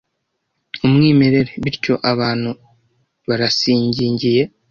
[0.85, 2.49] umwimerere, bityo abantu
[3.27, 4.43] barasigingiye